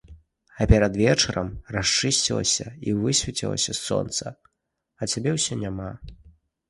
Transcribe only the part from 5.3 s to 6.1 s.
ўсё няма.